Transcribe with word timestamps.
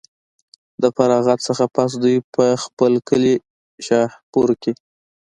د 0.81 0.83
فراغت 0.95 1.39
نه 1.59 1.65
پس 1.75 1.91
دوي 2.03 2.17
پۀ 2.33 2.45
خپل 2.63 2.91
کلي 3.09 3.35
شاهپور 3.85 4.49
کښې 4.61 4.71